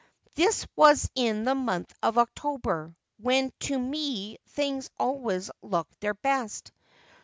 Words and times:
This 0.33 0.65
was 0.75 1.07
in 1.13 1.43
the 1.43 1.53
month 1.53 1.93
of 2.01 2.17
October, 2.17 2.95
when 3.19 3.51
to 3.59 3.77
me 3.77 4.39
things 4.49 4.89
always 4.97 5.51
look 5.61 5.87
their 5.99 6.15
best. 6.15 6.71